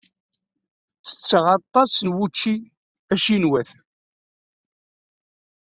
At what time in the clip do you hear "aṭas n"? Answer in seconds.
1.57-2.09